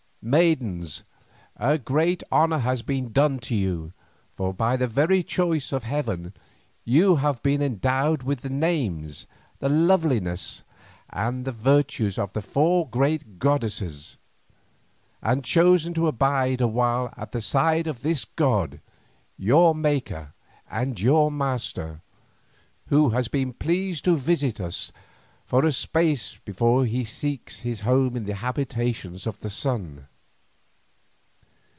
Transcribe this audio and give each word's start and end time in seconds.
Maidens, 0.23 1.03
a 1.57 1.79
great 1.79 2.21
honour 2.31 2.59
has 2.59 2.83
been 2.83 3.11
done 3.11 3.39
to 3.39 3.55
you, 3.55 3.91
for 4.35 4.53
by 4.53 4.77
the 4.77 4.85
very 4.85 5.23
choice 5.23 5.71
of 5.71 5.83
heaven, 5.83 6.35
you 6.85 7.15
have 7.15 7.41
been 7.41 7.59
endowed 7.59 8.21
with 8.21 8.41
the 8.41 8.49
names, 8.51 9.25
the 9.57 9.67
lovelinesses, 9.67 10.61
and 11.09 11.43
the 11.43 11.51
virtues 11.51 12.19
of 12.19 12.33
the 12.33 12.41
four 12.43 12.87
great 12.87 13.39
goddesses, 13.39 14.19
and 15.23 15.43
chosen 15.43 15.91
to 15.95 16.05
abide 16.05 16.61
a 16.61 16.67
while 16.67 17.11
at 17.17 17.31
the 17.31 17.41
side 17.41 17.87
of 17.87 18.03
this 18.03 18.23
god, 18.23 18.79
your 19.39 19.73
maker 19.73 20.33
and 20.69 20.99
your 21.01 21.31
master, 21.31 22.03
who 22.89 23.09
has 23.09 23.27
been 23.27 23.53
pleased 23.53 24.05
to 24.05 24.17
visit 24.17 24.61
us 24.61 24.91
for 25.47 25.65
a 25.65 25.71
space 25.71 26.37
before 26.45 26.85
he 26.85 27.03
seeks 27.03 27.61
his 27.61 27.79
home 27.79 28.15
in 28.15 28.25
the 28.25 28.35
habitations 28.35 29.25
of 29.25 29.39
the 29.39 29.49
Sun. 29.49 30.07